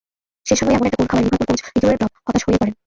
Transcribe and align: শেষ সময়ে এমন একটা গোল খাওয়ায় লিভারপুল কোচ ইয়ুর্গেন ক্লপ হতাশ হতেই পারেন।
শেষ 0.45 0.57
সময়ে 0.59 0.75
এমন 0.75 0.87
একটা 0.87 0.97
গোল 0.99 1.07
খাওয়ায় 1.09 1.25
লিভারপুল 1.25 1.47
কোচ 1.49 1.59
ইয়ুর্গেন 1.73 1.97
ক্লপ 2.01 2.13
হতাশ 2.27 2.43
হতেই 2.43 2.59
পারেন। 2.61 2.73